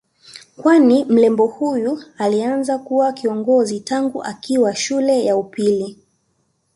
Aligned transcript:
Kwani 0.57 1.05
mrembo 1.05 1.47
huyu 1.47 2.03
alianza 2.17 2.77
kuwa 2.79 3.13
kiongozi 3.13 3.79
tangu 3.79 4.23
akiwa 4.23 4.75
shule 4.75 5.25
ya 5.25 5.37
upili 5.37 5.97